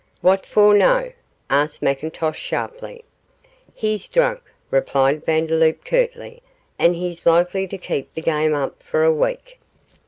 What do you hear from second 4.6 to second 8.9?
replied Vandeloup, curtly, 'and he's likely to keep the game up